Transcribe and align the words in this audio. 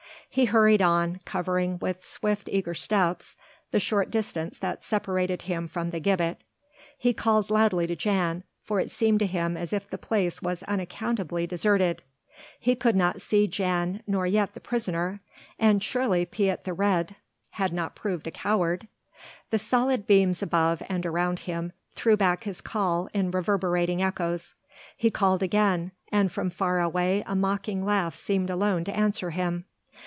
He 0.33 0.45
hurried 0.45 0.81
on, 0.81 1.19
covering 1.25 1.77
with 1.79 2.05
swift 2.05 2.47
eager 2.49 2.73
steps 2.73 3.35
the 3.71 3.81
short 3.81 4.09
distance 4.09 4.57
that 4.59 4.81
separated 4.81 5.41
him 5.41 5.67
from 5.67 5.89
the 5.89 5.99
gibbet. 5.99 6.37
He 6.97 7.11
called 7.11 7.49
loudly 7.51 7.85
to 7.87 7.97
Jan, 7.97 8.45
for 8.61 8.79
it 8.79 8.91
seemed 8.91 9.19
to 9.19 9.25
him 9.25 9.57
as 9.57 9.73
if 9.73 9.89
the 9.89 9.97
place 9.97 10.41
was 10.41 10.63
unaccountably 10.63 11.45
deserted. 11.47 12.01
He 12.61 12.75
could 12.75 12.95
not 12.95 13.21
see 13.21 13.45
Jan 13.45 14.03
nor 14.07 14.25
yet 14.25 14.53
the 14.53 14.61
prisoner, 14.61 15.19
and 15.59 15.83
surely 15.83 16.25
Piet 16.25 16.63
the 16.63 16.71
Red 16.71 17.17
had 17.49 17.73
not 17.73 17.93
proved 17.93 18.25
a 18.25 18.31
coward. 18.31 18.87
The 19.49 19.59
solid 19.59 20.07
beams 20.07 20.41
above 20.41 20.81
and 20.87 21.05
around 21.05 21.39
him 21.39 21.73
threw 21.93 22.15
back 22.15 22.45
his 22.45 22.61
call 22.61 23.09
in 23.13 23.31
reverberating 23.31 24.01
echoes. 24.01 24.53
He 24.95 25.11
called 25.11 25.43
again, 25.43 25.91
and 26.09 26.31
from 26.31 26.49
far 26.51 26.79
away 26.79 27.21
a 27.27 27.35
mocking 27.35 27.83
laugh 27.83 28.15
seemed 28.15 28.49
alone 28.49 28.85
to 28.85 28.95
answer 28.95 29.31
him. 29.31 29.65